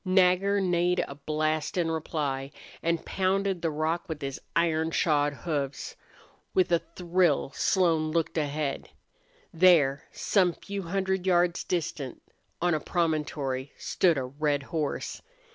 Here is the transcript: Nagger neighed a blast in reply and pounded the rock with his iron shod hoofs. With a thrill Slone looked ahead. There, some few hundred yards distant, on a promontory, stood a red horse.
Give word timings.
Nagger 0.03 0.59
neighed 0.59 1.05
a 1.07 1.13
blast 1.13 1.77
in 1.77 1.91
reply 1.91 2.51
and 2.81 3.05
pounded 3.05 3.61
the 3.61 3.69
rock 3.69 4.09
with 4.09 4.19
his 4.23 4.41
iron 4.55 4.89
shod 4.89 5.31
hoofs. 5.31 5.95
With 6.55 6.71
a 6.71 6.79
thrill 6.95 7.51
Slone 7.53 8.09
looked 8.09 8.35
ahead. 8.35 8.89
There, 9.53 10.05
some 10.11 10.53
few 10.53 10.81
hundred 10.81 11.27
yards 11.27 11.63
distant, 11.63 12.19
on 12.59 12.73
a 12.73 12.79
promontory, 12.79 13.73
stood 13.77 14.17
a 14.17 14.23
red 14.25 14.63
horse. 14.73 15.21